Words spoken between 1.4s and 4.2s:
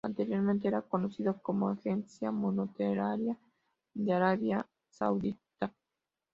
como Agencia Monetaria de